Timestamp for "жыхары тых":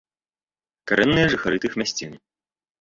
1.35-1.79